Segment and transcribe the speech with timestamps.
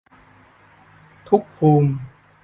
[1.29, 1.89] ทุกภูมิ